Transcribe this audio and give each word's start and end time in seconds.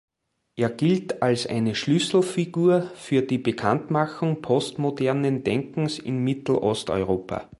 Er 0.55 0.71
gilt 0.71 1.21
als 1.21 1.45
eine 1.45 1.75
Schlüsselfigur 1.75 2.89
für 2.95 3.21
die 3.21 3.37
Bekanntmachung 3.37 4.41
postmodernen 4.41 5.43
Denkens 5.43 5.99
in 5.99 6.23
Mittelosteuropa. 6.23 7.47